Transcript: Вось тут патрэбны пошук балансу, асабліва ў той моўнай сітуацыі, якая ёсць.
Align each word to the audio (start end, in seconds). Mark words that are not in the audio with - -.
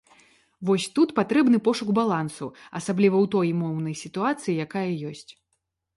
Вось 0.67 0.85
тут 0.95 1.09
патрэбны 1.19 1.57
пошук 1.67 1.89
балансу, 1.99 2.47
асабліва 2.79 3.17
ў 3.19 3.31
той 3.35 3.49
моўнай 3.61 3.95
сітуацыі, 4.03 4.59
якая 4.69 4.87
ёсць. 5.13 5.29